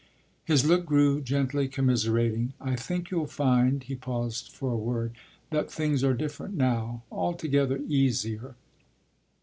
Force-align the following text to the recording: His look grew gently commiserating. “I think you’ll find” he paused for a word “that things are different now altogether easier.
His 0.45 0.65
look 0.65 0.87
grew 0.87 1.21
gently 1.21 1.67
commiserating. 1.67 2.53
“I 2.59 2.75
think 2.75 3.11
you’ll 3.11 3.27
find” 3.27 3.83
he 3.83 3.93
paused 3.93 4.49
for 4.51 4.71
a 4.71 4.75
word 4.75 5.11
“that 5.51 5.69
things 5.71 6.03
are 6.03 6.15
different 6.15 6.55
now 6.55 7.03
altogether 7.11 7.79
easier. 7.87 8.55